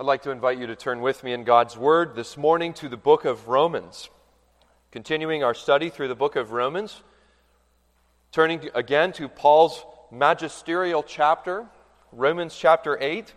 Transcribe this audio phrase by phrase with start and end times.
[0.00, 2.88] I'd like to invite you to turn with me in God's Word this morning to
[2.88, 4.08] the book of Romans.
[4.92, 7.02] Continuing our study through the book of Romans,
[8.32, 11.66] turning again to Paul's magisterial chapter,
[12.12, 13.34] Romans chapter 8,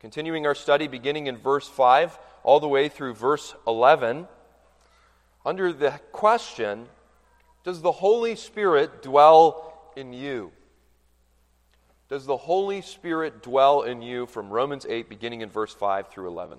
[0.00, 4.26] continuing our study beginning in verse 5 all the way through verse 11,
[5.44, 6.86] under the question
[7.64, 10.52] Does the Holy Spirit dwell in you?
[12.08, 16.28] Does the Holy Spirit dwell in you from Romans 8, beginning in verse 5 through
[16.28, 16.58] 11?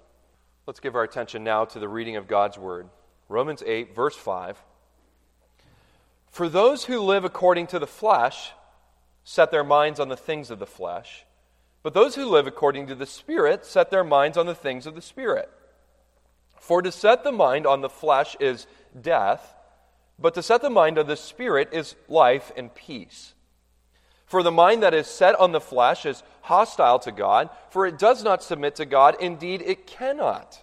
[0.67, 2.87] Let's give our attention now to the reading of God's Word.
[3.27, 4.61] Romans 8, verse 5.
[6.29, 8.51] For those who live according to the flesh
[9.23, 11.25] set their minds on the things of the flesh,
[11.81, 14.93] but those who live according to the Spirit set their minds on the things of
[14.93, 15.49] the Spirit.
[16.59, 18.67] For to set the mind on the flesh is
[19.01, 19.55] death,
[20.19, 23.33] but to set the mind on the Spirit is life and peace.
[24.29, 27.97] For the mind that is set on the flesh is hostile to God, for it
[27.97, 29.17] does not submit to God.
[29.19, 30.61] Indeed, it cannot.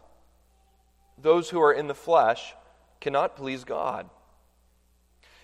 [1.20, 2.54] Those who are in the flesh
[3.00, 4.08] cannot please God.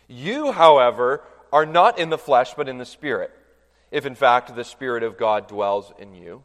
[0.06, 3.33] You, however, are not in the flesh, but in the Spirit,
[3.91, 6.45] if in fact the Spirit of God dwells in you.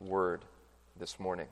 [0.00, 0.44] word
[0.98, 1.46] this morning.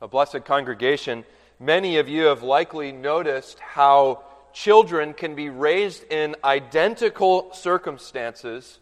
[0.00, 1.24] A blessed congregation,
[1.58, 8.78] many of you have likely noticed how children can be raised in identical circumstances,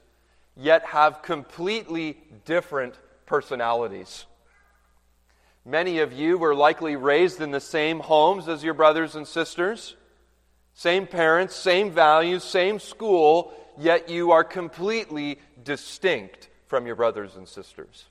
[0.57, 4.27] yet have completely different personalities.
[5.65, 9.97] Many of you were likely raised in the same homes as your brothers and sisters,
[10.75, 17.49] same parents, same values, same school, yet you are completely distinct from your brothers and
[17.49, 18.07] sisters.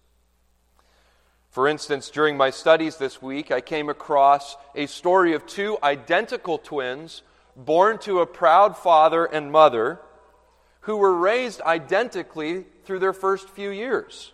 [1.50, 6.58] For instance, during my studies this week, I came across a story of two identical
[6.58, 7.22] twins
[7.56, 10.00] born to a proud father and mother
[10.82, 14.34] who were raised identically through their first few years.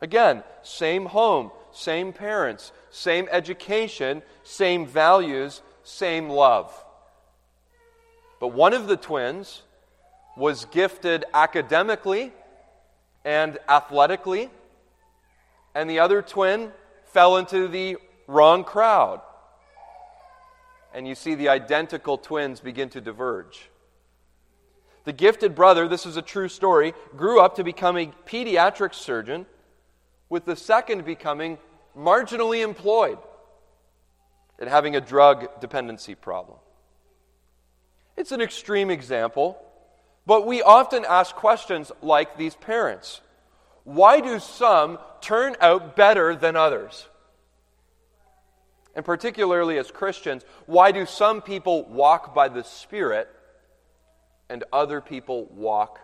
[0.00, 6.72] Again, same home, same parents, same education, same values, same love.
[8.38, 9.62] But one of the twins
[10.36, 12.32] was gifted academically
[13.28, 14.48] and athletically,
[15.74, 16.72] and the other twin
[17.12, 19.20] fell into the wrong crowd.
[20.94, 23.68] And you see the identical twins begin to diverge.
[25.04, 29.44] The gifted brother, this is a true story, grew up to become a pediatric surgeon,
[30.30, 31.58] with the second becoming
[31.94, 33.18] marginally employed
[34.58, 36.56] and having a drug dependency problem.
[38.16, 39.58] It's an extreme example,
[40.28, 43.22] but we often ask questions like these parents
[43.84, 47.08] Why do some turn out better than others?
[48.94, 53.28] And particularly as Christians, why do some people walk by the Spirit
[54.50, 55.98] and other people walk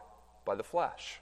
[0.47, 1.21] by the flesh?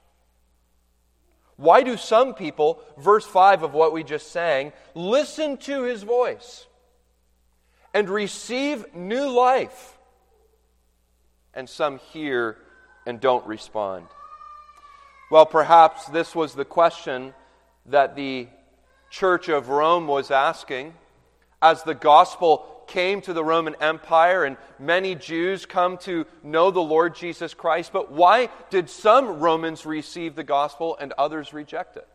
[1.56, 6.66] Why do some people, verse 5 of what we just sang, listen to his voice
[7.92, 9.98] and receive new life?
[11.52, 12.58] And some hear
[13.06, 14.06] and don't respond?
[15.30, 17.34] Well, perhaps this was the question
[17.86, 18.48] that the
[19.10, 20.94] Church of Rome was asking
[21.60, 26.82] as the gospel came to the Roman Empire and many Jews come to know the
[26.82, 27.92] Lord Jesus Christ.
[27.92, 32.06] But why did some Romans receive the gospel and others reject it?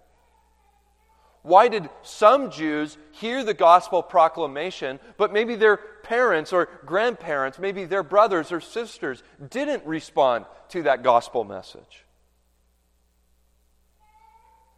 [1.47, 7.85] Why did some Jews hear the gospel proclamation, but maybe their parents or grandparents, maybe
[7.85, 12.03] their brothers or sisters, didn't respond to that gospel message?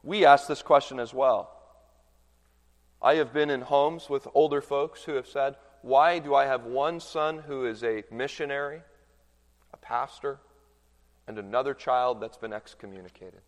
[0.04, 1.50] We ask this question as well.
[3.02, 6.66] I have been in homes with older folks who have said, Why do I have
[6.66, 8.84] one son who is a missionary,
[9.74, 10.40] a pastor,
[11.28, 13.42] and another child that's been excommunicated?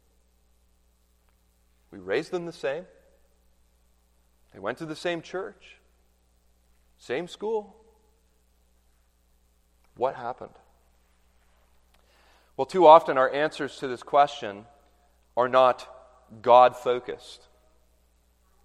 [1.92, 2.86] We raised them the same.
[4.54, 5.78] They went to the same church,
[6.98, 7.76] same school.
[9.96, 10.52] What happened?
[12.58, 14.66] Well, too often our answers to this question
[15.38, 15.88] are not
[16.42, 17.48] God focused.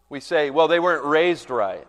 [0.09, 1.87] We say, well, they weren't raised right.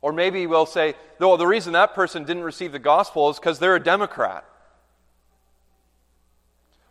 [0.00, 3.58] Or maybe we'll say, no, the reason that person didn't receive the gospel is because
[3.58, 4.44] they're a Democrat.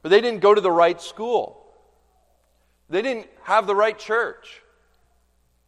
[0.03, 1.63] Or they didn't go to the right school.
[2.89, 4.62] They didn't have the right church.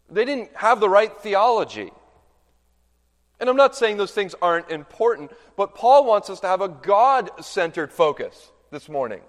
[0.10, 1.92] They didn't have the right theology.
[3.40, 6.70] And I'm not saying those things aren't important, but Paul wants us to have a
[6.70, 9.22] God centered focus this morning.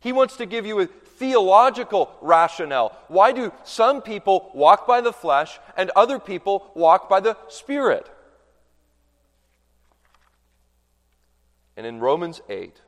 [0.00, 2.96] He wants to give you a theological rationale.
[3.08, 8.10] Why do some people walk by the flesh and other people walk by the Spirit?
[11.76, 12.80] And in Romans 8,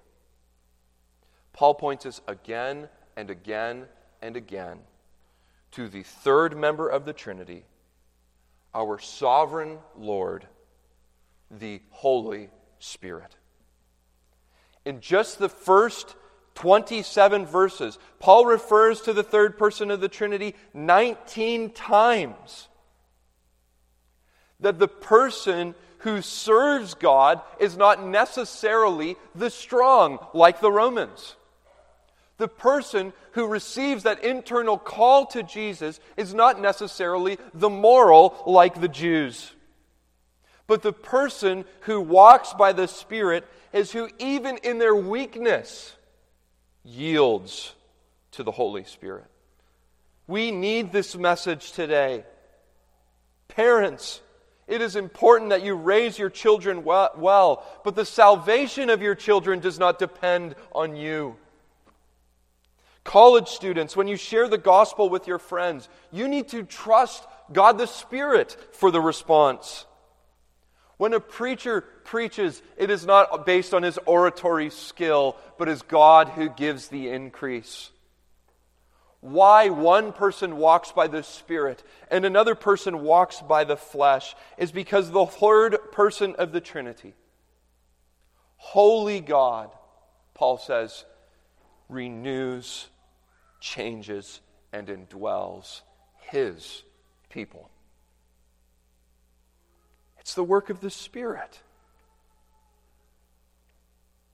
[1.53, 3.87] Paul points us again and again
[4.21, 4.81] and again
[5.73, 7.65] to the third member of the Trinity,
[8.75, 10.47] our sovereign Lord,
[11.51, 13.37] the Holy Spirit.
[14.85, 16.15] In just the first
[16.55, 22.69] 27 verses, Paul refers to the third person of the Trinity 19 times.
[24.61, 31.37] That the person who serves God is not necessarily the strong, like the Romans.
[32.43, 38.81] The person who receives that internal call to Jesus is not necessarily the moral, like
[38.81, 39.53] the Jews.
[40.67, 45.95] But the person who walks by the Spirit is who, even in their weakness,
[46.83, 47.77] yields
[48.33, 49.27] to the Holy Spirit.
[50.27, 52.25] We need this message today.
[53.47, 54.21] Parents,
[54.67, 59.61] it is important that you raise your children well, but the salvation of your children
[59.61, 61.37] does not depend on you.
[63.05, 67.77] College students, when you share the gospel with your friends, you need to trust God
[67.77, 69.87] the Spirit for the response.
[70.99, 76.29] When a preacher preaches, it is not based on his oratory skill, but is God
[76.29, 77.91] who gives the increase.
[79.21, 84.71] Why one person walks by the Spirit and another person walks by the flesh is
[84.71, 87.15] because the third person of the Trinity,
[88.57, 89.71] Holy God,
[90.35, 91.05] Paul says,
[91.89, 92.89] renews
[93.63, 94.41] changes,
[94.73, 95.83] and indwells
[96.19, 96.83] his
[97.31, 97.71] people.
[100.19, 101.61] It's the work of the Spirit.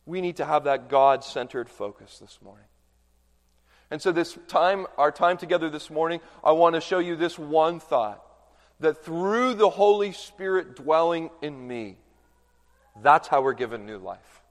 [0.07, 2.65] We need to have that God centered focus this morning.
[3.91, 7.39] And so, this time, our time together this morning, I want to show you this
[7.39, 8.23] one thought
[8.81, 11.97] that through the Holy Spirit dwelling in me,
[13.03, 14.43] that's how we're given new life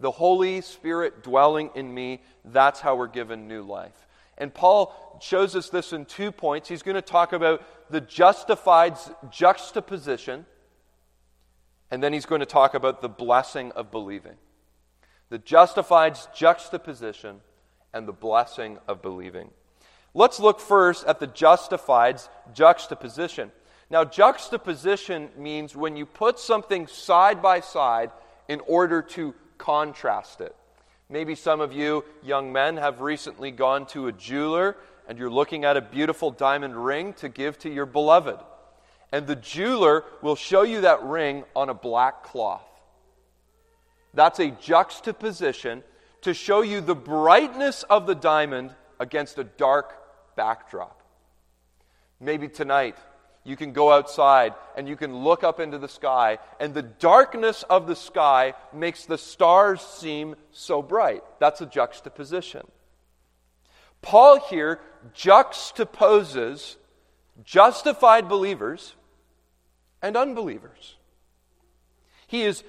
[0.00, 4.06] the Holy Spirit dwelling in me, that's how we're given new life.
[4.36, 6.68] And Paul shows us this in two points.
[6.68, 8.96] He's going to talk about the justified
[9.30, 10.46] juxtaposition,
[11.90, 14.34] and then he's going to talk about the blessing of believing.
[15.28, 17.40] The justified juxtaposition
[17.92, 19.50] and the blessing of believing.
[20.12, 22.20] Let's look first at the justified
[22.52, 23.52] juxtaposition.
[23.90, 28.10] Now, juxtaposition means when you put something side by side
[28.48, 30.54] in order to contrast it.
[31.08, 35.64] Maybe some of you young men have recently gone to a jeweler and you're looking
[35.64, 38.38] at a beautiful diamond ring to give to your beloved.
[39.12, 42.66] And the jeweler will show you that ring on a black cloth.
[44.14, 45.82] That's a juxtaposition
[46.22, 49.94] to show you the brightness of the diamond against a dark
[50.36, 51.02] backdrop.
[52.18, 52.96] Maybe tonight
[53.44, 57.62] you can go outside and you can look up into the sky, and the darkness
[57.64, 61.22] of the sky makes the stars seem so bright.
[61.38, 62.66] That's a juxtaposition.
[64.02, 64.80] Paul here
[65.14, 66.76] juxtaposes
[67.44, 68.94] justified believers
[70.02, 70.96] and unbelievers.
[72.26, 72.64] He is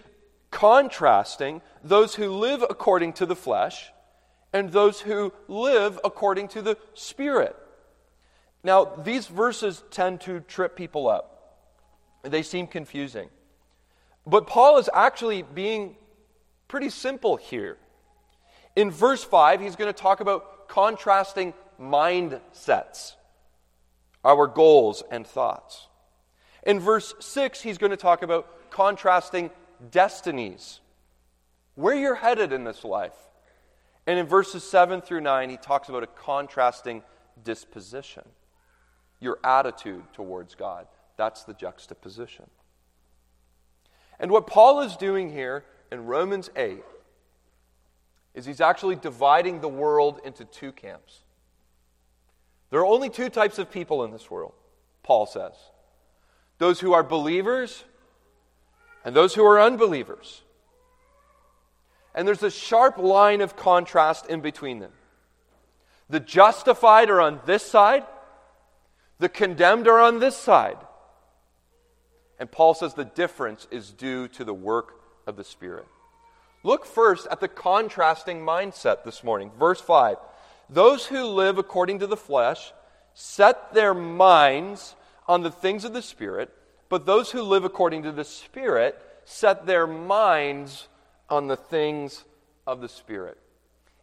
[0.52, 3.92] contrasting those who live according to the flesh
[4.54, 7.56] and those who live according to the Spirit.
[8.66, 11.60] Now, these verses tend to trip people up,
[12.24, 13.30] they seem confusing.
[14.26, 15.98] But Paul is actually being
[16.68, 17.78] pretty simple here.
[18.76, 23.14] In verse 5, he's going to talk about contrasting mindsets,
[24.24, 25.88] our goals and thoughts.
[26.64, 29.52] In verse 6, he's going to talk about contrasting
[29.92, 30.80] destinies,
[31.76, 33.14] where you're headed in this life.
[34.08, 37.04] And in verses 7 through 9, he talks about a contrasting
[37.44, 38.24] disposition
[39.20, 40.88] your attitude towards God.
[41.18, 42.46] That's the juxtaposition.
[44.20, 46.84] And what Paul is doing here in Romans 8
[48.34, 51.20] is he's actually dividing the world into two camps.
[52.70, 54.54] There are only two types of people in this world,
[55.04, 55.54] Paul says
[56.58, 57.84] those who are believers
[59.04, 60.42] and those who are unbelievers.
[62.14, 64.94] And there's a sharp line of contrast in between them.
[66.10, 68.06] The justified are on this side,
[69.20, 70.78] the condemned are on this side.
[72.40, 75.86] And Paul says the difference is due to the work of the Spirit.
[76.64, 79.52] Look first at the contrasting mindset this morning.
[79.58, 80.18] Verse 5
[80.70, 82.74] Those who live according to the flesh
[83.14, 84.96] set their minds
[85.28, 86.52] on the things of the Spirit,
[86.90, 90.88] but those who live according to the Spirit set their minds
[91.30, 92.26] on the things
[92.68, 93.38] of the Spirit.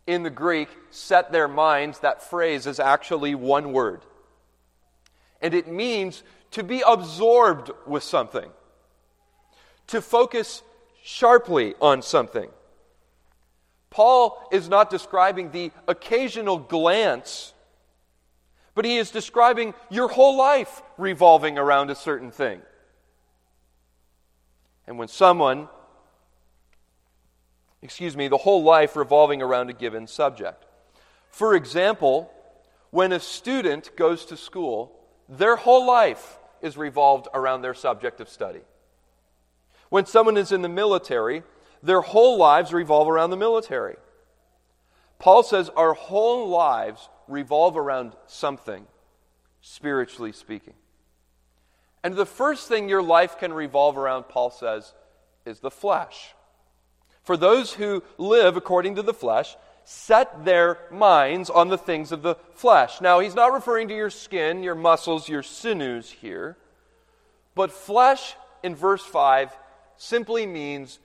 [0.07, 4.01] In the Greek, set their minds, that phrase is actually one word.
[5.43, 6.23] And it means
[6.53, 8.49] to be absorbed with something,
[9.89, 10.63] to focus
[11.03, 12.49] sharply on something.
[13.91, 17.53] Paul is not describing the occasional glance,
[18.75, 22.63] but he is describing your whole life revolving around a certain thing.
[24.87, 25.69] And when someone,
[27.83, 30.65] excuse me, the whole life revolving around a given subject.
[31.31, 32.33] For example,
[32.91, 35.02] when a student goes to school,
[35.33, 38.61] their whole life is revolved around their subject of study.
[39.89, 41.43] When someone is in the military,
[41.83, 43.97] their whole lives revolve around the military.
[45.19, 48.87] Paul says our whole lives revolve around something,
[49.61, 50.75] spiritually speaking.
[52.05, 54.93] And the first thing your life can revolve around, Paul says,
[55.47, 56.35] is the flesh.
[57.23, 62.23] For those who live according to the flesh, set their minds on the things of
[62.23, 63.01] the flesh.
[63.01, 66.57] Now, he's not referring to your skin, your muscles, your sinews here,
[67.55, 69.51] but flesh in verse 5
[69.97, 70.99] simply means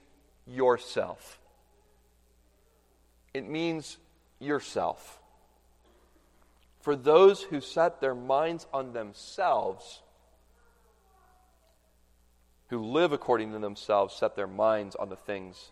[0.46, 1.40] yourself.
[3.34, 3.98] It means
[4.40, 5.20] yourself.
[6.82, 10.02] For those who set their minds on themselves,
[12.70, 15.72] who live according to themselves, set their minds on the things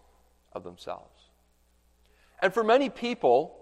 [0.53, 1.14] of themselves.
[2.41, 3.55] And for many people,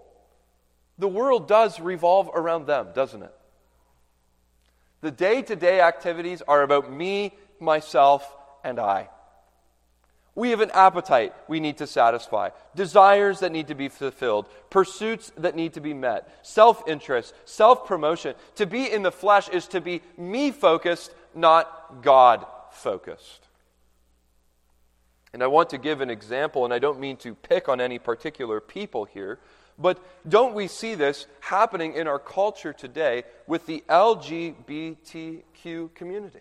[0.98, 3.34] the world does revolve around them, doesn't it?
[5.00, 9.08] The day to day activities are about me, myself, and I.
[10.36, 15.30] We have an appetite we need to satisfy, desires that need to be fulfilled, pursuits
[15.36, 18.34] that need to be met, self interest, self promotion.
[18.56, 23.46] To be in the flesh is to be me focused, not God focused.
[25.34, 27.98] And I want to give an example, and I don't mean to pick on any
[27.98, 29.40] particular people here,
[29.76, 29.98] but
[30.28, 35.42] don't we see this happening in our culture today with the LGBTQ
[35.92, 36.38] community?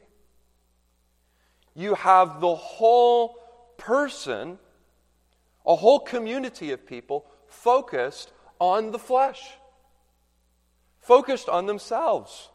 [1.73, 3.35] You have the whole
[3.77, 4.59] person,
[5.65, 9.41] a whole community of people focused on the flesh,
[10.99, 12.49] focused on themselves.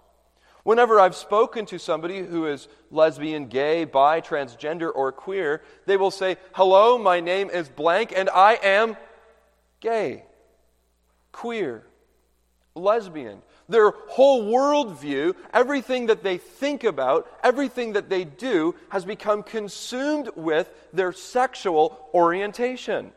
[0.68, 6.10] Whenever I've spoken to somebody who is lesbian, gay, bi, transgender, or queer, they will
[6.10, 8.94] say, Hello, my name is blank, and I am
[9.80, 10.25] gay,
[11.32, 11.87] queer,
[12.75, 13.40] lesbian.
[13.70, 20.28] Their whole worldview, everything that they think about, everything that they do, has become consumed
[20.37, 23.12] with their sexual orientation.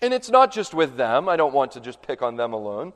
[0.00, 2.92] And it's not just with them, I don't want to just pick on them alone,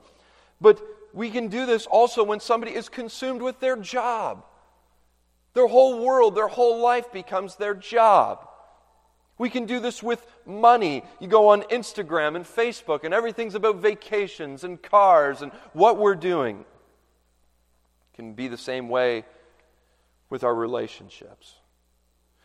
[0.59, 0.81] but
[1.17, 4.45] we can do this also when somebody is consumed with their job.
[5.55, 8.47] Their whole world, their whole life becomes their job.
[9.39, 11.03] We can do this with money.
[11.19, 16.13] You go on Instagram and Facebook, and everything's about vacations and cars and what we're
[16.13, 16.59] doing.
[16.59, 19.25] It can be the same way
[20.29, 21.55] with our relationships.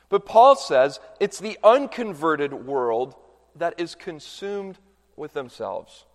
[0.08, 3.16] But Paul says it's the unconverted world
[3.54, 4.78] that is consumed
[5.14, 6.06] with themselves.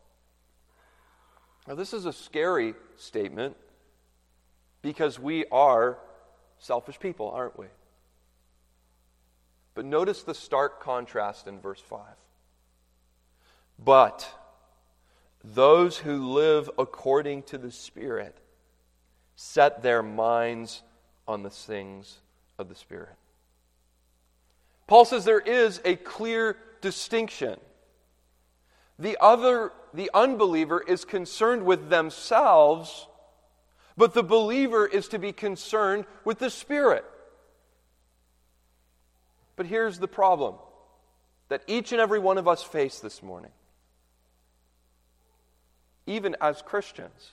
[1.67, 3.57] Now, this is a scary statement
[4.81, 5.97] because we are
[6.59, 7.67] selfish people, aren't we?
[9.75, 12.01] But notice the stark contrast in verse 5.
[13.77, 14.27] But
[15.43, 18.37] those who live according to the Spirit
[19.35, 20.81] set their minds
[21.27, 22.17] on the things
[22.57, 23.15] of the Spirit.
[24.87, 27.59] Paul says there is a clear distinction.
[28.97, 33.07] The other, the unbeliever, is concerned with themselves,
[33.97, 37.03] but the believer is to be concerned with the Spirit.
[39.55, 40.55] But here's the problem
[41.49, 43.49] that each and every one of us face this morning.
[46.05, 47.31] Even as Christians,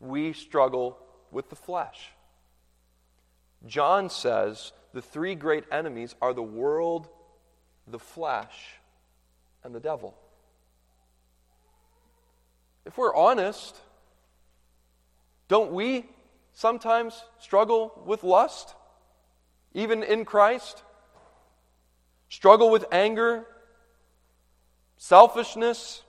[0.00, 0.96] we struggle
[1.30, 2.12] with the flesh.
[3.66, 7.08] John says the three great enemies are the world,
[7.86, 8.78] the flesh,
[9.62, 10.16] and the devil.
[12.86, 13.76] If we're honest,
[15.48, 16.06] don't we
[16.54, 18.74] sometimes struggle with lust,
[19.74, 20.82] even in Christ?
[22.28, 23.46] struggle with anger,
[24.96, 26.02] selfishness,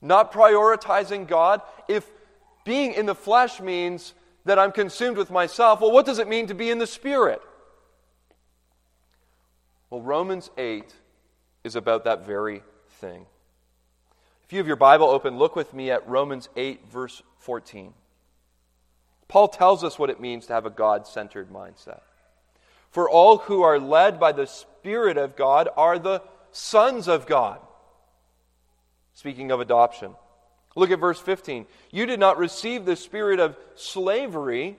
[0.00, 2.08] not prioritizing God, if
[2.64, 4.14] being in the flesh means
[4.44, 7.40] that I'm consumed with myself, well, what does it mean to be in the Spirit?
[9.90, 10.94] Well, Romans 8
[11.64, 12.62] is about that very
[13.00, 13.26] thing.
[14.48, 17.92] If you have your Bible open, look with me at Romans 8, verse 14.
[19.28, 22.00] Paul tells us what it means to have a God centered mindset.
[22.90, 27.60] For all who are led by the Spirit of God are the sons of God.
[29.12, 30.14] Speaking of adoption.
[30.74, 31.66] Look at verse 15.
[31.90, 34.78] You did not receive the spirit of slavery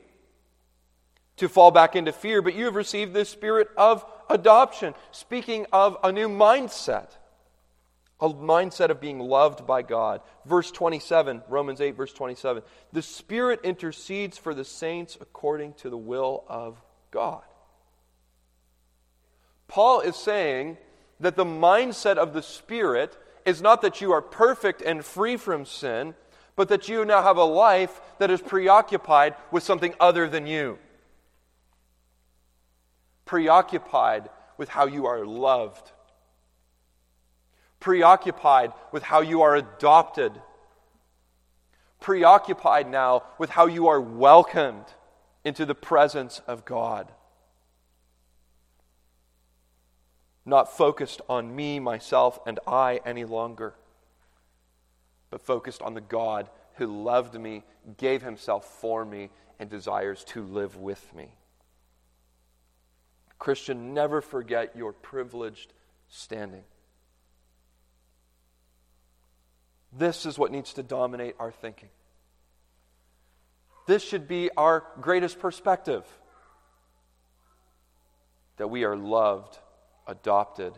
[1.37, 4.95] to fall back into fear, but you have received the spirit of adoption.
[5.11, 7.09] Speaking of a new mindset,
[8.21, 10.21] a mindset of being loved by God.
[10.45, 12.63] Verse 27, Romans 8, verse 27.
[12.91, 17.43] The Spirit intercedes for the saints according to the will of God.
[19.67, 20.77] Paul is saying
[21.19, 25.65] that the mindset of the Spirit is not that you are perfect and free from
[25.65, 26.15] sin,
[26.55, 30.77] but that you now have a life that is preoccupied with something other than you.
[33.23, 35.91] Preoccupied with how you are loved.
[37.79, 40.41] Preoccupied with how you are adopted.
[41.99, 44.85] Preoccupied now with how you are welcomed
[45.43, 47.11] into the presence of God.
[50.49, 53.75] not focused on me, myself, and I any longer,
[55.29, 57.63] but focused on the God who loved me,
[57.97, 61.29] gave himself for me, and desires to live with me.
[63.37, 65.73] Christian, never forget your privileged
[66.07, 66.63] standing.
[69.91, 71.89] This is what needs to dominate our thinking.
[73.87, 76.05] This should be our greatest perspective
[78.57, 79.57] that we are loved
[80.09, 80.73] adopted,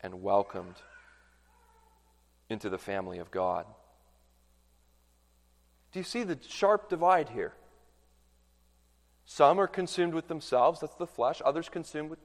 [0.00, 0.76] and welcomed
[2.48, 3.66] into the family of God.
[5.92, 7.52] Do you see the sharp divide here?
[9.24, 12.20] Some are consumed with themselves, that's the flesh, others consumed with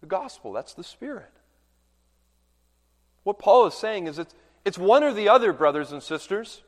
[0.00, 1.32] the gospel, that's the spirit.
[3.22, 4.34] What Paul is saying is it's,
[4.68, 6.60] it's one or the other, brothers and sisters.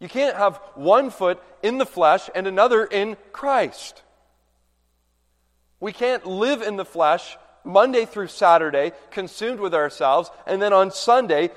[0.00, 4.02] You can't have one foot in the flesh and another in Christ.
[5.78, 10.90] We can't live in the flesh Monday through Saturday, consumed with ourselves, and then on
[10.90, 11.50] Sunday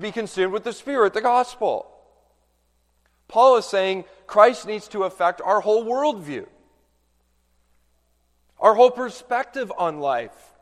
[0.00, 1.86] be consumed with the Spirit, the gospel.
[3.28, 6.46] Paul is saying Christ needs to affect our whole worldview,
[8.58, 10.57] our whole perspective on life.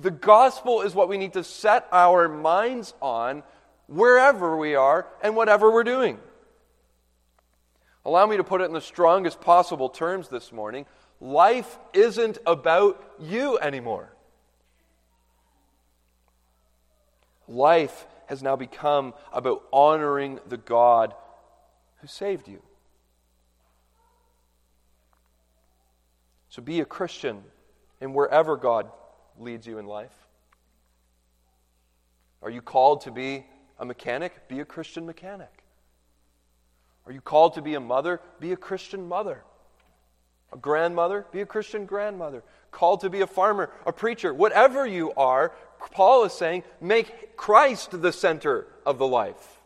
[0.00, 3.42] The gospel is what we need to set our minds on
[3.88, 6.18] wherever we are and whatever we're doing.
[8.04, 10.86] Allow me to put it in the strongest possible terms this morning.
[11.20, 14.12] Life isn't about you anymore.
[17.48, 21.12] Life has now become about honoring the God
[22.00, 22.62] who saved you.
[26.50, 27.42] So be a Christian
[28.00, 28.90] in wherever God
[29.40, 30.14] leads you in life.
[32.42, 33.44] Are you called to be
[33.78, 34.48] a mechanic?
[34.48, 35.50] Be a Christian mechanic.
[37.06, 38.20] Are you called to be a mother?
[38.38, 39.42] Be a Christian mother.
[40.52, 42.42] A grandmother, be a Christian grandmother.
[42.70, 45.52] Called to be a farmer, a preacher, whatever you are,
[45.92, 49.60] Paul is saying, make Christ the center of the life,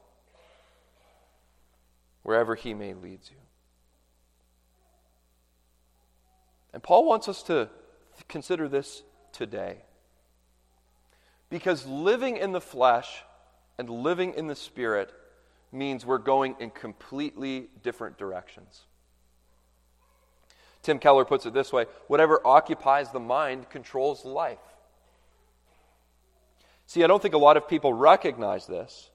[2.22, 3.36] wherever he may lead you.
[6.72, 7.68] And Paul wants us to
[8.28, 9.02] consider this
[9.32, 9.78] today.
[11.50, 13.22] Because living in the flesh
[13.78, 15.12] and living in the spirit
[15.70, 18.82] means we're going in completely different directions.
[20.82, 24.58] Tim Keller puts it this way whatever occupies the mind controls life.
[26.86, 29.10] See, I don't think a lot of people recognize this.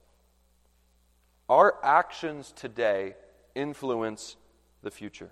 [1.49, 3.15] Our actions today
[3.55, 4.35] influence
[4.81, 5.31] the future.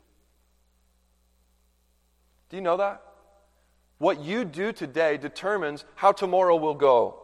[2.49, 3.01] Do you know that?
[3.97, 7.21] What you do today determines how tomorrow will go.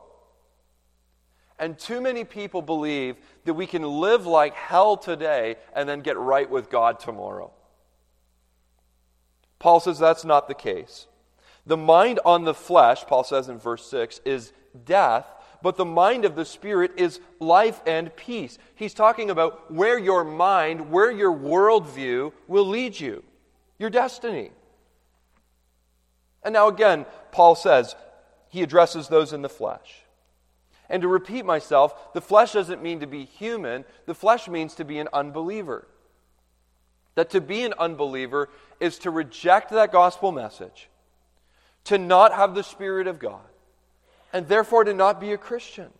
[1.60, 6.18] And too many people believe that we can live like hell today and then get
[6.18, 7.52] right with God tomorrow.
[9.60, 11.06] Paul says that's not the case.
[11.68, 14.54] The mind on the flesh, Paul says in verse 6, is
[14.86, 15.28] death,
[15.62, 18.58] but the mind of the Spirit is life and peace.
[18.74, 23.24] He's talking about where your mind, where your worldview will lead you,
[23.78, 24.52] your destiny.
[26.44, 27.96] And now again, Paul says,
[28.50, 30.04] he addresses those in the flesh.
[30.90, 34.84] And to repeat myself, the flesh doesn't mean to be human, the flesh means to
[34.84, 35.88] be an unbeliever.
[37.16, 38.50] That to be an unbeliever
[38.80, 40.90] is to reject that gospel message,
[41.86, 43.40] to not have the Spirit of God,
[44.34, 45.92] and therefore to not be a Christian.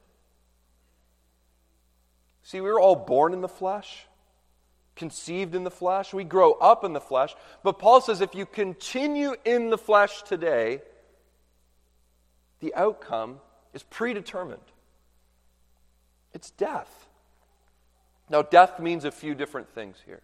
[2.44, 4.06] See, we were all born in the flesh,
[4.96, 7.36] conceived in the flesh, we grow up in the flesh.
[7.64, 10.82] But Paul says if you continue in the flesh today,
[12.60, 13.40] the outcome
[13.74, 14.62] is predetermined.
[16.34, 17.08] It's death.
[18.30, 20.22] Now, death means a few different things here.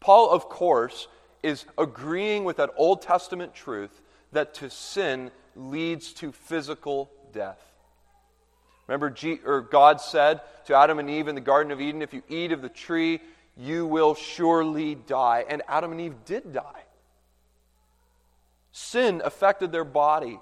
[0.00, 1.08] Paul, of course,
[1.42, 4.00] is agreeing with that Old Testament truth
[4.32, 7.60] that to sin leads to physical death.
[8.86, 9.38] Remember, G-
[9.70, 12.62] God said to Adam and Eve in the Garden of Eden, if you eat of
[12.62, 13.20] the tree,
[13.56, 15.44] you will surely die.
[15.48, 16.84] And Adam and Eve did die.
[18.72, 20.38] Sin affected their body.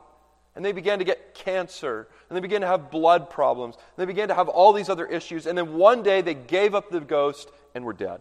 [0.55, 2.09] And they began to get cancer.
[2.29, 3.77] And they began to have blood problems.
[3.77, 5.47] And they began to have all these other issues.
[5.47, 8.21] And then one day they gave up the ghost and were dead.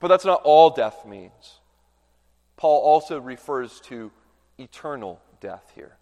[0.00, 1.60] But that's not all death means.
[2.56, 4.10] Paul also refers to
[4.58, 5.96] eternal death here.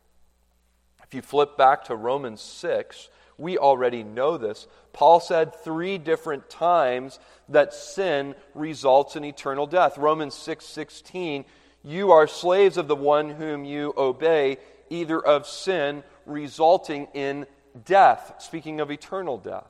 [1.05, 4.67] If you flip back to Romans 6, we already know this.
[4.93, 9.99] Paul said three different times that sin results in eternal death.
[9.99, 11.45] Romans 6 16,
[11.85, 14.59] you are slaves of the one whom you obey,
[14.91, 17.47] either of sin resulting in
[17.85, 19.67] death, speaking of eternal death.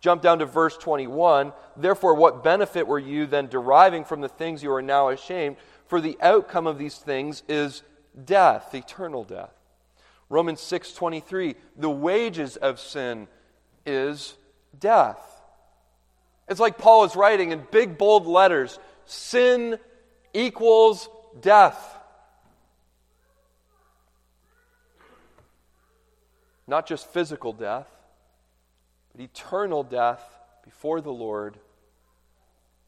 [0.00, 1.52] Jump down to verse 21.
[1.76, 5.56] Therefore, what benefit were you then deriving from the things you are now ashamed?
[5.86, 7.82] For the outcome of these things is
[8.24, 9.52] death, eternal death.
[10.28, 13.28] Romans 6:23, the wages of sin
[13.86, 14.36] is
[14.78, 15.37] death.
[16.48, 19.78] It's like Paul is writing in big bold letters, sin
[20.32, 21.08] equals
[21.40, 21.96] death.
[26.66, 27.88] Not just physical death,
[29.12, 30.22] but eternal death
[30.64, 31.58] before the Lord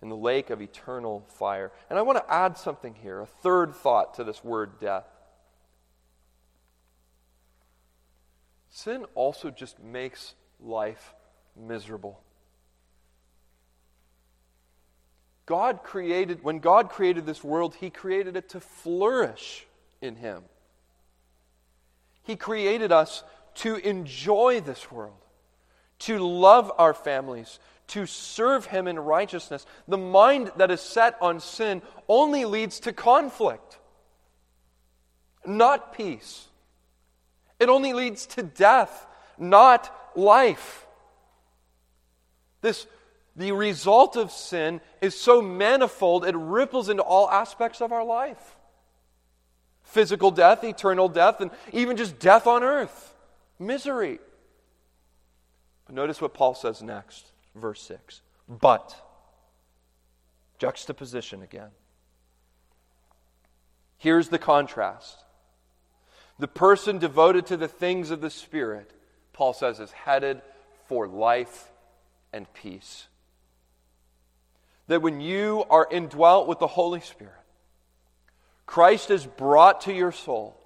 [0.03, 1.71] in the lake of eternal fire.
[1.89, 5.07] And I want to add something here, a third thought to this word death.
[8.71, 11.15] Sin also just makes life
[11.57, 12.21] miserable.
[15.51, 19.67] God created, when God created this world, He created it to flourish
[20.01, 20.45] in Him.
[22.23, 23.25] He created us
[23.57, 25.25] to enjoy this world,
[26.01, 27.59] to love our families,
[27.89, 29.67] to serve Him in righteousness.
[29.89, 33.81] The mind that is set on sin only leads to conflict,
[35.45, 36.47] not peace.
[37.59, 39.05] It only leads to death,
[39.37, 40.87] not life.
[42.61, 42.87] This,
[43.41, 48.57] the result of sin is so manifold, it ripples into all aspects of our life
[49.83, 53.13] physical death, eternal death, and even just death on earth,
[53.59, 54.21] misery.
[55.85, 58.23] But notice what Paul says next verse 6.
[58.49, 58.95] But,
[60.59, 61.71] juxtaposition again.
[63.99, 65.25] Here's the contrast.
[66.39, 68.93] The person devoted to the things of the Spirit,
[69.33, 70.41] Paul says, is headed
[70.89, 71.71] for life
[72.33, 73.09] and peace.
[74.91, 77.33] That when you are indwelt with the Holy Spirit,
[78.67, 80.61] Christ is brought to your soul,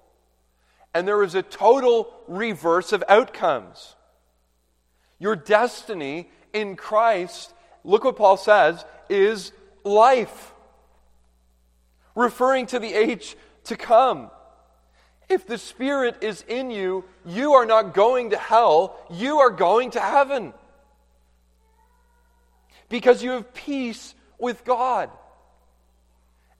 [0.95, 3.95] and there is a total reverse of outcomes.
[5.19, 9.51] Your destiny in Christ, look what Paul says, is
[9.83, 10.55] life,
[12.15, 14.31] referring to the age to come.
[15.29, 19.91] If the Spirit is in you, you are not going to hell, you are going
[19.91, 20.55] to heaven.
[22.95, 25.09] Because you have peace with God.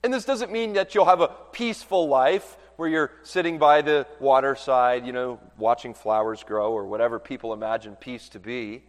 [0.03, 4.05] And this doesn't mean that you'll have a peaceful life where you're sitting by the
[4.19, 8.83] waterside, you know, watching flowers grow or whatever people imagine peace to be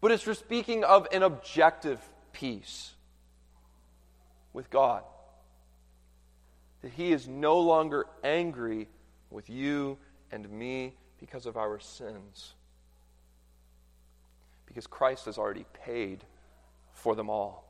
[0.00, 2.00] but it's for speaking of an objective
[2.32, 2.92] peace
[4.52, 5.02] with God.
[6.82, 8.88] That He is no longer angry
[9.30, 9.98] with you
[10.30, 12.54] and me because of our sins.
[14.66, 16.24] Because Christ has already paid
[16.92, 17.64] for them all.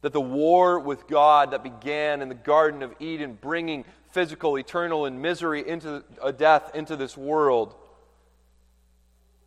[0.00, 5.06] That the war with God that began in the Garden of Eden, bringing physical, eternal,
[5.06, 7.74] and misery into a death into this world,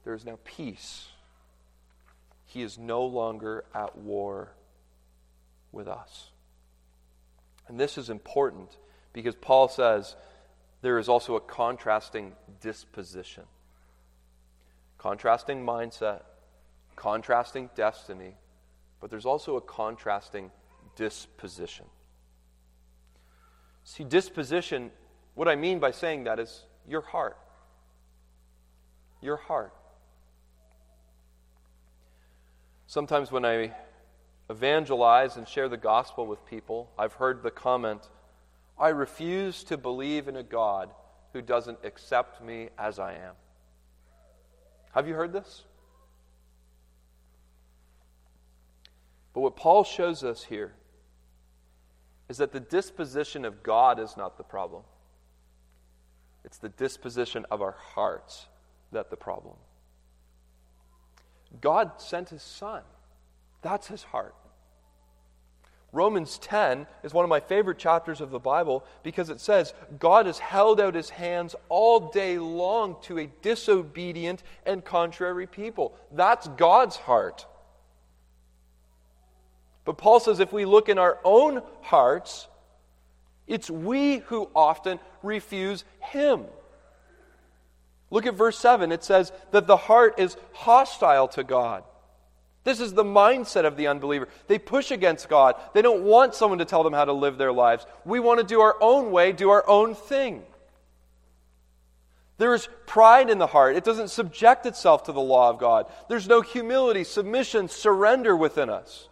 [0.03, 1.07] there is now peace
[2.47, 4.53] he is no longer at war
[5.71, 6.31] with us.
[7.67, 8.69] And this is important
[9.13, 10.15] because Paul says
[10.81, 13.43] there is also a contrasting disposition,
[15.07, 16.23] contrasting mindset,
[16.97, 18.35] contrasting destiny,
[18.99, 20.51] but there's also a contrasting
[20.97, 21.85] disposition.
[23.85, 24.91] See, disposition,
[25.33, 27.37] what I mean by saying that is your heart.
[29.21, 29.73] Your heart.
[32.87, 33.73] Sometimes when I
[34.49, 38.09] evangelize and share the gospel with people, I've heard the comment,
[38.77, 40.89] I refuse to believe in a God
[41.31, 43.35] who doesn't accept me as I am.
[44.93, 45.63] Have you heard this?
[49.33, 50.73] But what Paul shows us here
[52.29, 54.83] is that the disposition of God is not the problem.
[56.43, 58.47] It's the disposition of our hearts
[58.91, 59.55] that the problem?
[61.61, 62.81] God sent his son.
[63.61, 64.35] That's his heart.
[65.93, 70.25] Romans 10 is one of my favorite chapters of the Bible because it says, God
[70.25, 75.95] has held out his hands all day long to a disobedient and contrary people.
[76.11, 77.45] That's God's heart.
[79.85, 82.49] But Paul says if we look in our own hearts,
[83.47, 86.43] it's we who often refuse him.
[88.09, 88.91] Look at verse 7.
[88.91, 91.83] It says that the heart is hostile to God.
[92.67, 94.27] This is the mindset of the unbeliever.
[94.47, 95.55] They push against God.
[95.73, 97.85] They don't want someone to tell them how to live their lives.
[98.03, 100.43] We want to do our own way, do our own thing.
[102.39, 103.77] There is pride in the heart.
[103.77, 105.85] It doesn't subject itself to the law of God.
[106.09, 109.07] There's no humility, submission, surrender within us.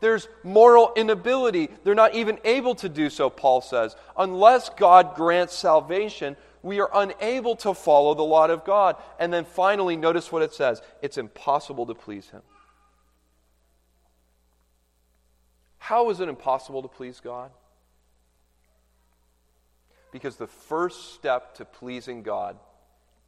[0.00, 1.70] There's moral inability.
[1.82, 3.96] They're not even able to do so, Paul says.
[4.18, 8.96] Unless God grants salvation, we are unable to follow the law of God.
[9.18, 12.42] And then finally, notice what it says it's impossible to please Him.
[15.86, 17.52] How is it impossible to please God?
[20.10, 22.56] Because the first step to pleasing God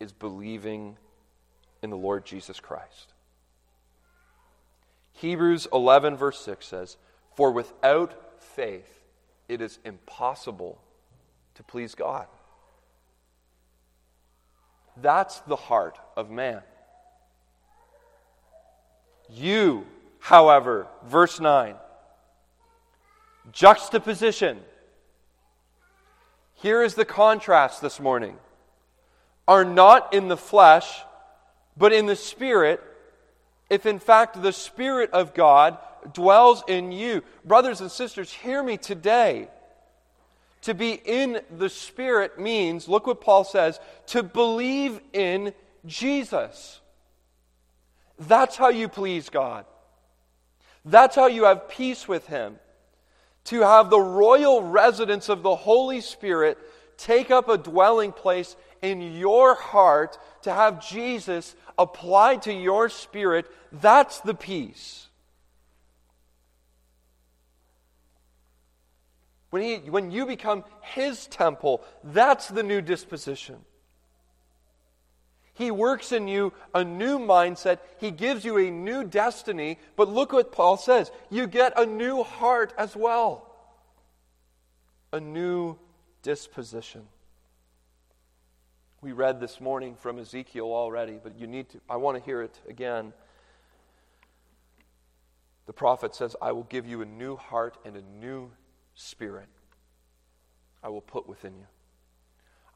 [0.01, 0.97] is believing
[1.85, 3.13] in the Lord Jesus Christ.
[5.13, 6.97] Hebrews 11, verse 6 says,
[7.37, 9.05] For without faith
[9.49, 10.81] it is impossible
[11.55, 12.27] to please God.
[14.97, 16.63] That's the heart of man.
[19.31, 19.87] You,
[20.19, 21.77] however, verse 9,
[23.53, 24.61] Juxtaposition.
[26.55, 28.37] Here is the contrast this morning.
[29.47, 31.01] Are not in the flesh,
[31.77, 32.83] but in the Spirit,
[33.71, 35.79] if in fact the Spirit of God
[36.13, 37.23] dwells in you.
[37.45, 39.49] Brothers and sisters, hear me today.
[40.63, 45.55] To be in the Spirit means, look what Paul says, to believe in
[45.87, 46.81] Jesus.
[48.19, 49.65] That's how you please God.
[50.85, 52.59] That's how you have peace with Him
[53.49, 56.59] to have the royal residence of the Holy Spirit
[56.99, 63.47] take up a dwelling place in your heart, to have Jesus applied to your spirit,
[63.73, 65.07] that's the peace.
[69.51, 73.57] When, he, when you become His temple, that's the new disposition.
[75.59, 77.81] He works in you a new mindset.
[77.99, 79.81] He gives you a new destiny.
[79.97, 83.53] But look what Paul says you get a new heart as well,
[85.13, 85.77] a new
[86.23, 87.03] disposition.
[89.01, 92.41] We read this morning from Ezekiel already, but you need to, I want to hear
[92.43, 93.13] it again.
[95.67, 98.53] The prophet says, I will give you a new heart and a new
[98.95, 99.49] spirit
[100.85, 101.67] I will put within you.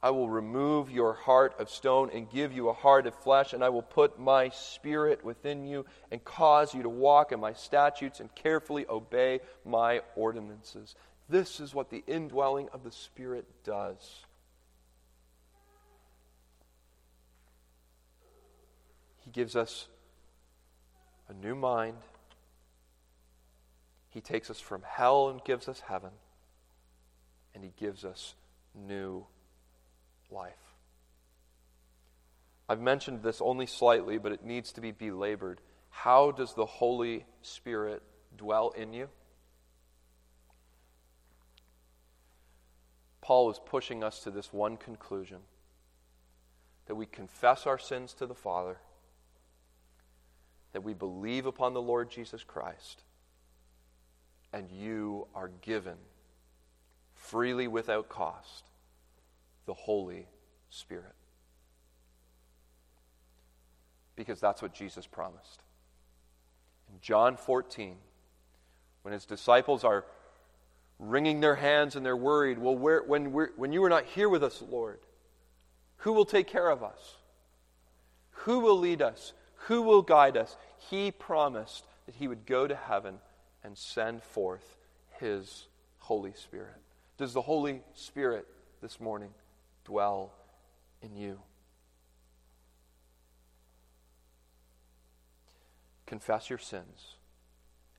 [0.02, 3.62] I will remove your heart of stone and give you a heart of flesh, and
[3.62, 8.18] I will put my spirit within you and cause you to walk in my statutes
[8.18, 10.96] and carefully obey my ordinances.
[11.28, 14.24] This is what the indwelling of the Spirit does.
[19.24, 19.86] He gives us
[21.28, 21.96] a new mind.
[24.10, 26.10] He takes us from hell and gives us heaven.
[27.54, 28.34] And He gives us
[28.74, 29.26] new
[30.32, 30.54] life.
[32.68, 35.60] I've mentioned this only slightly, but it needs to be belabored.
[35.90, 38.02] How does the Holy Spirit
[38.36, 39.08] dwell in you?
[43.20, 45.38] Paul is pushing us to this one conclusion
[46.86, 48.78] that we confess our sins to the Father,
[50.72, 53.02] that we believe upon the Lord Jesus Christ,
[54.52, 55.96] and you are given
[57.14, 58.71] freely without cost
[59.66, 60.26] the Holy
[60.70, 61.14] Spirit.
[64.16, 65.62] Because that's what Jesus promised.
[66.92, 67.96] In John 14,
[69.02, 70.04] when his disciples are
[70.98, 74.44] wringing their hands and they're worried, well, where, when, when you are not here with
[74.44, 75.00] us, Lord,
[75.98, 77.16] who will take care of us?
[78.30, 79.32] Who will lead us?
[79.66, 80.56] Who will guide us?
[80.90, 83.18] He promised that he would go to heaven
[83.62, 84.76] and send forth
[85.20, 85.66] his
[85.98, 86.74] Holy Spirit.
[87.18, 88.46] Does the Holy Spirit
[88.80, 89.30] this morning
[89.84, 90.32] dwell
[91.00, 91.40] in you.
[96.06, 97.16] Confess your sins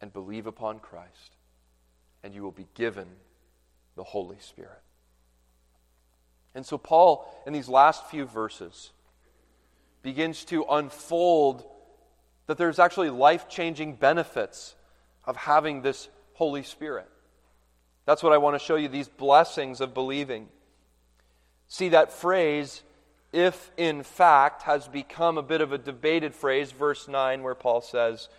[0.02, 1.38] and believe upon Christ,
[2.24, 3.08] and you will be given
[3.96, 4.82] the Holy Spirit.
[6.56, 8.92] And so, Paul, in these last few verses,
[10.04, 11.64] begins to unfold
[12.48, 14.76] that there's actually life changing benefits
[15.26, 17.10] of having this Holy Spirit.
[18.06, 20.50] That's what I want to show you these blessings of believing.
[21.74, 22.84] See, that phrase,
[23.32, 26.72] if in fact has become a bit of a debated phrase.
[26.72, 28.30] Verse 9, where Paul says,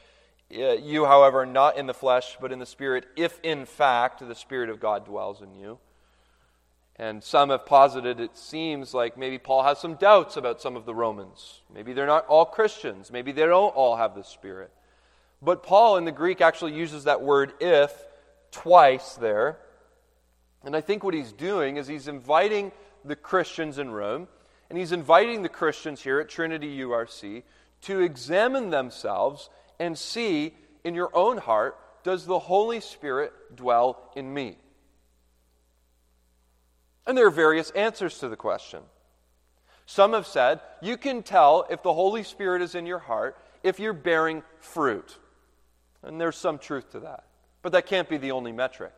[0.49, 4.71] You, however, not in the flesh, but in the Spirit, if in fact the Spirit
[4.71, 5.79] of God dwells in you.
[6.95, 10.87] And some have posited it seems like maybe Paul has some doubts about some of
[10.87, 11.63] the Romans.
[11.75, 13.11] Maybe they're not all Christians.
[13.11, 14.71] Maybe they don't all have the Spirit.
[15.43, 17.93] But Paul in the Greek actually uses that word if
[18.53, 19.59] twice there.
[20.63, 22.71] And I think what he's doing is he's inviting
[23.05, 24.29] the Christians in Rome
[24.71, 27.43] and he's inviting the Christians here at Trinity URC
[27.83, 34.33] to examine themselves and see in your own heart does the Holy Spirit dwell in
[34.33, 34.57] me?
[37.07, 38.81] And there are various answers to the question.
[39.87, 43.79] Some have said you can tell if the Holy Spirit is in your heart if
[43.79, 45.19] you're bearing fruit.
[46.03, 47.25] And there's some truth to that.
[47.63, 48.93] But that can't be the only metric.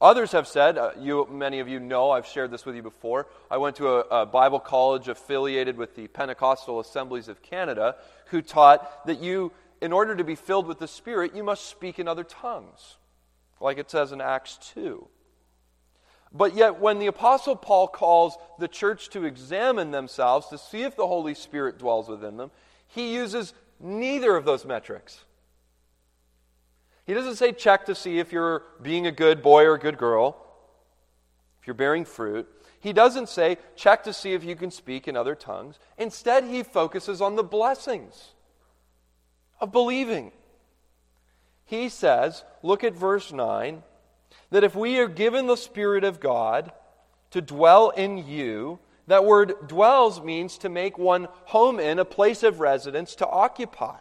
[0.00, 3.28] Others have said, uh, you, many of you know, I've shared this with you before.
[3.50, 8.42] I went to a, a, Bible college affiliated with the Pentecostal Assemblies of Canada who
[8.42, 12.08] taught that you, in order to be filled with the Spirit, you must speak in
[12.08, 12.96] other tongues,
[13.58, 15.08] like it says in Acts 2.
[16.30, 20.94] But yet, when the Apostle Paul calls the church to examine themselves to see if
[20.94, 22.50] the Holy Spirit dwells within them,
[22.86, 25.24] he uses neither of those metrics.
[27.06, 29.96] He doesn't say check to see if you're being a good boy or a good
[29.96, 30.36] girl,
[31.60, 32.48] if you're bearing fruit.
[32.80, 35.78] He doesn't say check to see if you can speak in other tongues.
[35.96, 38.34] Instead, he focuses on the blessings
[39.60, 40.32] of believing.
[41.64, 43.82] He says, look at verse 9,
[44.50, 46.72] that if we are given the Spirit of God
[47.30, 52.42] to dwell in you, that word dwells means to make one home in, a place
[52.42, 53.98] of residence, to occupy.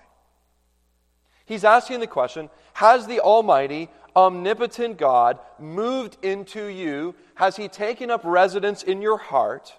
[1.45, 7.15] He's asking the question Has the Almighty, omnipotent God moved into you?
[7.36, 9.73] Has He taken up residence in your heart?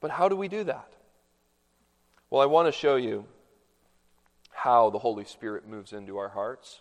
[0.00, 0.92] But how do we do that?
[2.30, 3.24] Well, I want to show you
[4.50, 6.80] how the Holy Spirit moves into our hearts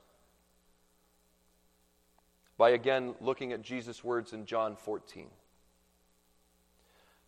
[2.57, 5.27] by again looking at Jesus' words in John 14.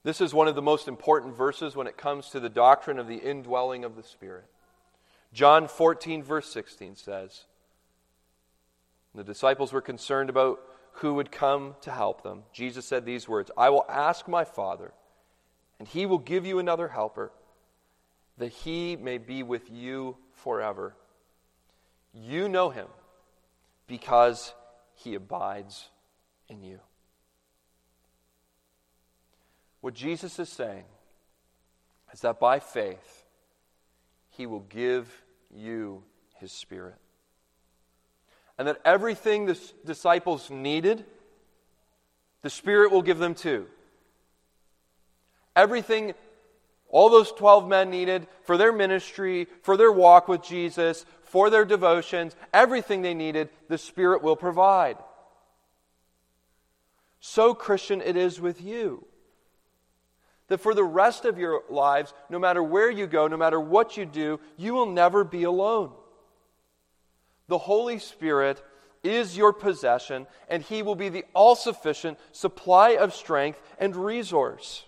[0.03, 3.07] This is one of the most important verses when it comes to the doctrine of
[3.07, 4.45] the indwelling of the Spirit.
[5.33, 7.45] John 14, verse 16 says,
[9.13, 10.59] The disciples were concerned about
[10.93, 12.43] who would come to help them.
[12.51, 14.93] Jesus said these words I will ask my Father,
[15.79, 17.31] and he will give you another helper,
[18.37, 20.95] that he may be with you forever.
[22.13, 22.87] You know him
[23.85, 24.53] because
[24.95, 25.89] he abides
[26.49, 26.79] in you.
[29.81, 30.85] What Jesus is saying
[32.11, 33.26] is that by faith,
[34.37, 35.11] he will give
[35.53, 36.03] you
[36.35, 36.95] His Spirit.
[38.57, 41.05] And that everything the disciples needed,
[42.43, 43.67] the Spirit will give them too.
[45.55, 46.13] Everything
[46.89, 51.65] all those 12 men needed for their ministry, for their walk with Jesus, for their
[51.65, 54.97] devotions, everything they needed, the Spirit will provide.
[57.19, 59.05] So, Christian, it is with you.
[60.47, 63.97] That for the rest of your lives, no matter where you go, no matter what
[63.97, 65.91] you do, you will never be alone.
[67.47, 68.63] The Holy Spirit
[69.03, 74.85] is your possession, and He will be the all sufficient supply of strength and resource.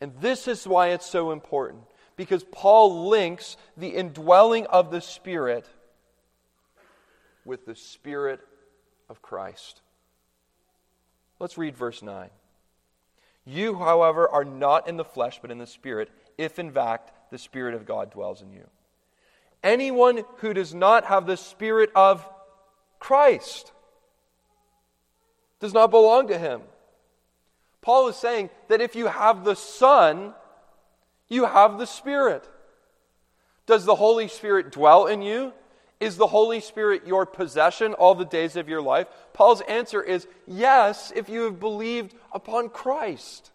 [0.00, 1.84] And this is why it's so important,
[2.16, 5.66] because Paul links the indwelling of the Spirit
[7.44, 8.40] with the Spirit
[9.08, 9.80] of Christ.
[11.38, 12.30] Let's read verse 9.
[13.44, 17.38] You, however, are not in the flesh, but in the Spirit, if in fact the
[17.38, 18.66] Spirit of God dwells in you.
[19.62, 22.28] Anyone who does not have the Spirit of
[22.98, 23.72] Christ
[25.60, 26.62] does not belong to him.
[27.80, 30.34] Paul is saying that if you have the Son,
[31.28, 32.48] you have the Spirit.
[33.66, 35.52] Does the Holy Spirit dwell in you?
[36.02, 39.06] Is the Holy Spirit your possession all the days of your life?
[39.34, 43.52] Paul's answer is yes, if you have believed upon Christ.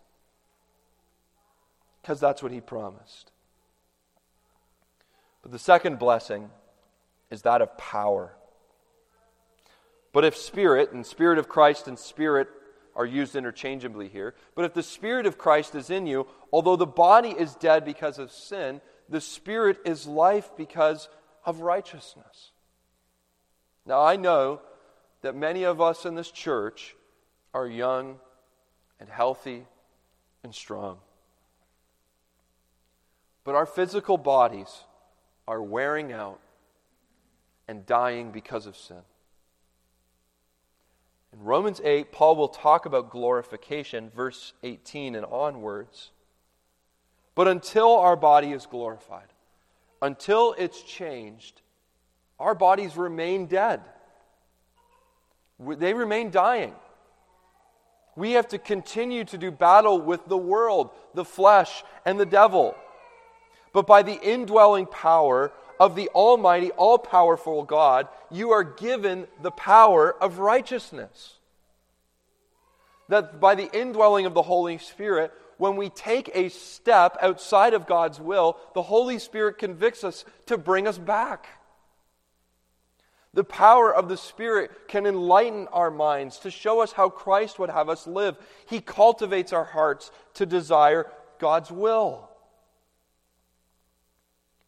[2.01, 3.33] Because that's what he promised.
[5.41, 6.49] But the second blessing
[7.29, 8.31] is that of power.
[10.13, 12.47] But if Spirit, and Spirit of Christ and Spirit
[12.95, 16.85] are used interchangeably here, but if the Spirit of Christ is in you, although the
[16.85, 18.79] body is dead because of sin,
[19.09, 21.09] the Spirit is life because
[21.47, 22.51] of righteousness.
[23.85, 24.59] Now, I know
[25.21, 26.93] that many of us in this church
[27.53, 28.19] are young
[28.99, 29.65] and healthy
[30.43, 30.97] and strong.
[33.45, 34.83] But our physical bodies
[35.47, 36.41] are wearing out
[37.65, 39.01] and dying because of sin.
[41.31, 46.11] In Romans 8, Paul will talk about glorification, verse 18 and onwards.
[47.35, 49.27] But until our body is glorified,
[50.01, 51.61] until it's changed,
[52.39, 53.81] our bodies remain dead.
[55.59, 56.73] They remain dying.
[58.15, 62.75] We have to continue to do battle with the world, the flesh, and the devil.
[63.73, 69.51] But by the indwelling power of the Almighty, all powerful God, you are given the
[69.51, 71.35] power of righteousness.
[73.09, 77.87] That by the indwelling of the Holy Spirit, when we take a step outside of
[77.87, 81.47] God's will, the Holy Spirit convicts us to bring us back.
[83.33, 87.69] The power of the Spirit can enlighten our minds to show us how Christ would
[87.69, 88.37] have us live.
[88.67, 91.05] He cultivates our hearts to desire
[91.37, 92.29] God's will.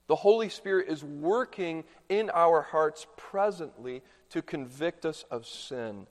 [0.07, 6.07] The Holy Spirit is working in our hearts presently to convict us of sin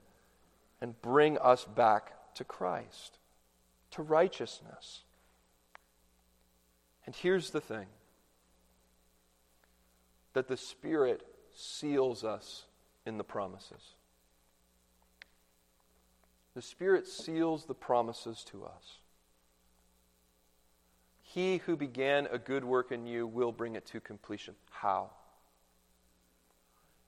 [0.80, 3.17] and bring us back to Christ,
[3.93, 5.03] to righteousness.
[7.07, 7.86] And here's the thing
[10.34, 11.22] that the Spirit
[11.55, 12.64] seals us
[13.07, 13.95] in the promises.
[16.55, 18.99] The Spirit seals the promises to us.
[21.22, 24.55] He who began a good work in you will bring it to completion.
[24.70, 25.11] How?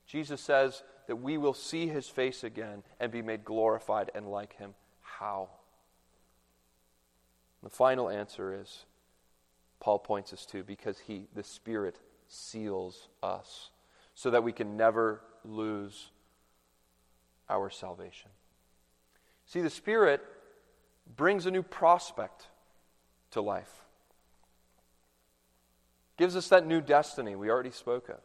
[0.07, 4.57] Jesus says that we will see his face again and be made glorified and like
[4.57, 4.75] him.
[5.03, 5.51] How?
[7.63, 8.85] The final answer is
[9.81, 11.97] Paul points us to because he the spirit
[12.29, 13.71] seals us
[14.15, 16.11] so that we can never lose
[17.49, 18.31] our salvation.
[19.47, 20.23] See the spirit
[21.17, 22.47] brings a new prospect
[23.33, 23.81] to life
[26.21, 28.21] gives us that new destiny we already spoke of.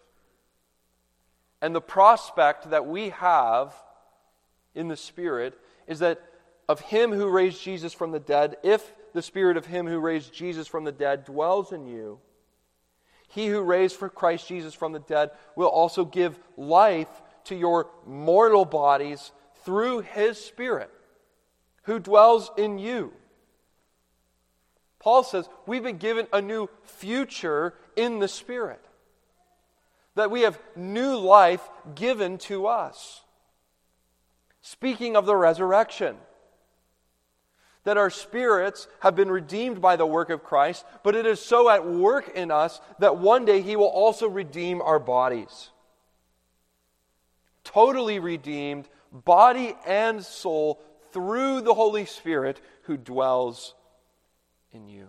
[1.61, 3.73] And the prospect that we have
[4.75, 5.57] in the Spirit
[5.87, 6.21] is that
[6.67, 10.33] of Him who raised Jesus from the dead, if the Spirit of Him who raised
[10.33, 12.19] Jesus from the dead dwells in you,
[13.27, 17.89] He who raised for Christ Jesus from the dead will also give life to your
[18.05, 19.31] mortal bodies
[19.63, 20.91] through His Spirit
[21.83, 23.13] who dwells in you.
[24.99, 28.83] Paul says we've been given a new future in the Spirit,
[30.15, 33.21] that we have new life given to us.
[34.61, 36.17] Speaking of the resurrection,
[37.85, 41.69] that our spirits have been redeemed by the work of Christ, but it is so
[41.69, 45.69] at work in us that one day He will also redeem our bodies.
[47.63, 50.81] Totally redeemed, body and soul,
[51.13, 53.73] through the Holy Spirit who dwells
[54.73, 55.07] in you.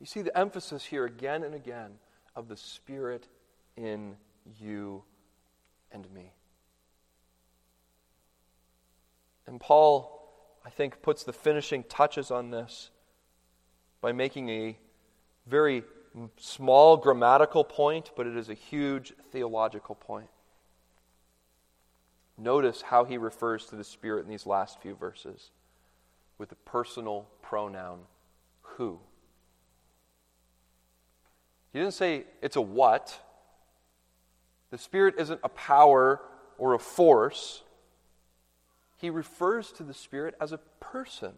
[0.00, 1.92] You see the emphasis here again and again
[2.34, 3.28] of the Spirit
[3.76, 4.16] in
[4.58, 5.04] you
[5.92, 6.32] and me.
[9.52, 10.32] And Paul,
[10.64, 12.88] I think, puts the finishing touches on this
[14.00, 14.78] by making a
[15.46, 15.84] very
[16.38, 20.30] small grammatical point, but it is a huge theological point.
[22.38, 25.50] Notice how he refers to the Spirit in these last few verses
[26.38, 27.98] with the personal pronoun
[28.62, 28.98] who.
[31.74, 33.20] He didn't say it's a what.
[34.70, 36.22] The Spirit isn't a power
[36.56, 37.62] or a force.
[39.02, 41.32] He refers to the Spirit as a person.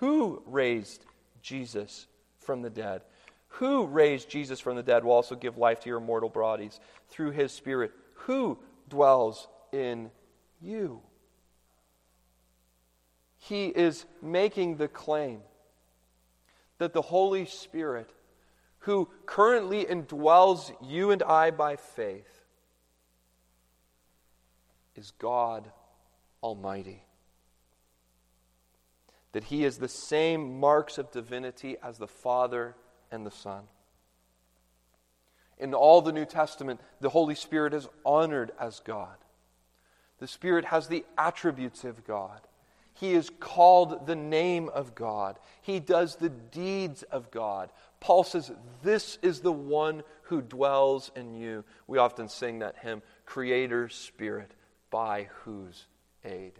[0.00, 1.04] Who raised
[1.40, 2.08] Jesus
[2.38, 3.02] from the dead?
[3.46, 7.30] Who raised Jesus from the dead will also give life to your mortal bodies through
[7.30, 7.92] his Spirit.
[8.14, 8.58] Who
[8.88, 10.10] dwells in
[10.60, 11.00] you?
[13.44, 15.40] he is making the claim
[16.78, 18.08] that the Holy Spirit,
[18.80, 22.40] who currently indwells you and I by faith,
[24.96, 25.70] is God
[26.44, 27.02] Almighty.
[29.32, 32.76] That he is the same marks of divinity as the Father
[33.10, 33.64] and the Son.
[35.58, 39.16] In all the New Testament, the Holy Spirit is honored as God.
[40.18, 42.40] The Spirit has the attributes of God.
[42.92, 45.38] He is called the name of God.
[45.62, 47.70] He does the deeds of God.
[48.00, 51.64] Paul says, This is the one who dwells in you.
[51.86, 54.52] We often sing that hymn, Creator Spirit,
[54.90, 55.86] by whose
[56.24, 56.52] aid?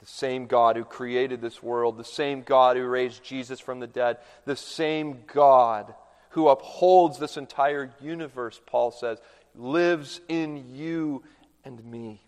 [0.00, 3.86] The same God who created this world, the same God who raised Jesus from the
[3.86, 5.94] dead, the same God
[6.30, 9.18] who upholds this entire universe, Paul says,
[9.54, 11.22] lives in you
[11.64, 12.20] and me.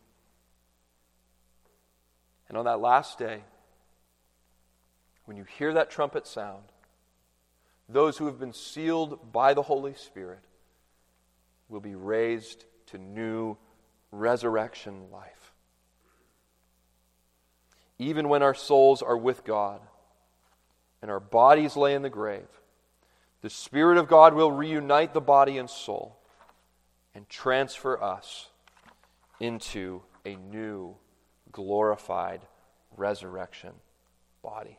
[2.49, 3.43] And on that last day,
[5.25, 6.63] when you hear that trumpet sound,
[7.89, 10.41] those who have been sealed by the Holy Spirit
[11.69, 13.57] will be raised to new
[14.11, 15.53] resurrection life.
[17.99, 19.81] Even when our souls are with God
[21.01, 22.49] and our bodies lay in the grave,
[23.43, 26.19] the Spirit of God will reunite the body and soul
[27.15, 28.49] and transfer us
[29.41, 30.97] into a new,
[31.53, 32.41] glorified
[32.97, 33.73] resurrection
[34.43, 34.79] body.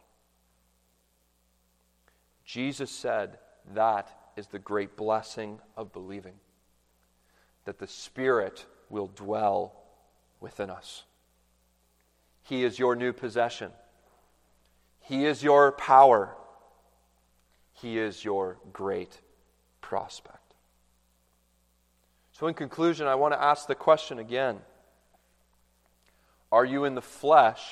[2.45, 3.39] Jesus said
[3.73, 6.35] that is the great blessing of believing
[7.65, 9.73] that the Spirit will dwell
[10.39, 11.03] within us.
[12.43, 13.71] He is your new possession,
[15.01, 16.35] He is your power,
[17.73, 19.19] He is your great
[19.81, 20.53] prospect.
[22.33, 24.59] So, in conclusion, I want to ask the question again
[26.51, 27.63] Are you in the flesh,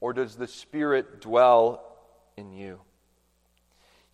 [0.00, 1.82] or does the Spirit dwell
[2.36, 2.80] in you?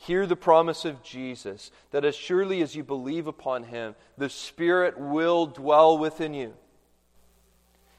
[0.06, 4.98] Hear the promise of Jesus that as surely as you believe upon him, the Spirit
[4.98, 6.52] will dwell within you.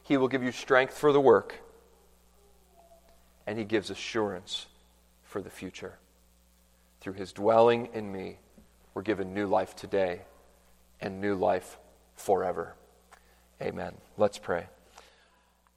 [0.03, 1.55] He will give you strength for the work,
[3.47, 4.67] and he gives assurance
[5.23, 5.97] for the future.
[7.01, 8.37] Through his dwelling in me,
[8.93, 10.21] we're given new life today
[11.01, 11.79] and new life
[12.15, 12.75] forever.
[13.59, 13.95] Amen.
[14.15, 14.67] Let's pray.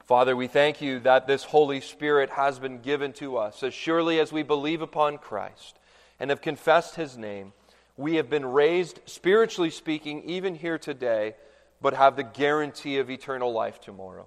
[0.05, 4.21] Father, we thank you that this Holy Spirit has been given to us as surely
[4.21, 5.78] as we believe upon Christ
[6.19, 7.53] and have confessed his name,
[7.97, 11.35] we have been raised, spiritually speaking, even here today,
[11.81, 14.27] but have the guarantee of eternal life tomorrow.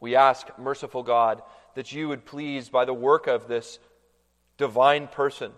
[0.00, 1.42] We ask, merciful God,
[1.74, 3.78] that you would please, by the work of this
[4.56, 5.52] divine person,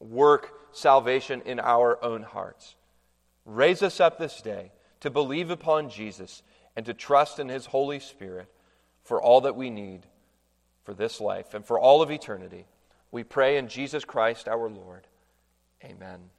[0.00, 2.76] work salvation in our own hearts.
[3.44, 6.42] Raise us up this day to believe upon Jesus
[6.74, 8.48] and to trust in his Holy Spirit
[9.02, 10.06] for all that we need
[10.84, 12.66] for this life and for all of eternity.
[13.10, 15.06] We pray in Jesus Christ our Lord.
[15.84, 16.30] Amen.